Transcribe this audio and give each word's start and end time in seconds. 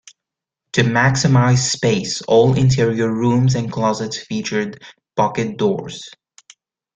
To 0.71 0.81
maximize 0.81 1.59
space, 1.59 2.23
all 2.23 2.57
interior 2.57 3.13
rooms 3.13 3.53
and 3.53 3.71
closets 3.71 4.17
featured 4.17 4.81
pocket 5.15 5.57
doors. 5.57 6.09